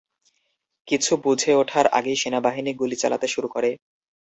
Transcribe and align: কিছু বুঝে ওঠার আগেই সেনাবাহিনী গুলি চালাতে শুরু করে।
কিছু 0.87 1.11
বুঝে 1.23 1.51
ওঠার 1.61 1.85
আগেই 1.97 2.17
সেনাবাহিনী 2.21 2.71
গুলি 2.81 2.97
চালাতে 3.01 3.27
শুরু 3.27 3.47
করে। 3.55 3.69